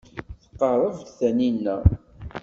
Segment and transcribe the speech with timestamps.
[0.53, 1.75] Tqerreb-d Taninna.